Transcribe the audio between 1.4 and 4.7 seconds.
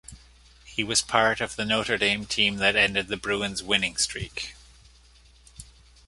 of the Notre Dame team that ended the Bruins winning streak.